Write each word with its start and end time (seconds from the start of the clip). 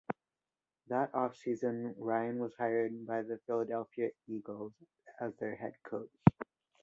That 0.87 1.11
offseason, 1.11 1.93
Ryan 1.99 2.39
was 2.39 2.55
hired 2.55 3.05
by 3.05 3.21
the 3.21 3.37
Philadelphia 3.45 4.09
Eagles 4.27 4.73
as 5.19 5.35
their 5.37 5.55
head 5.55 5.75
coach. 5.83 6.09